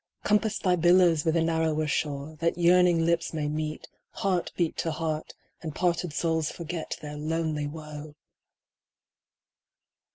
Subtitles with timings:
[0.23, 4.89] Compass thy billows with a narrower shore, That yearning lips may meet, heart beat to
[4.89, 8.15] heart, And parted souls forget their lonely woe